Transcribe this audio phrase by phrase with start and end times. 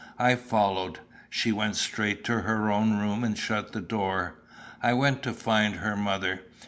[0.17, 0.97] I followed.
[1.29, 4.33] She went straight to her own room and shut the door.
[4.81, 6.41] I went to find her mother.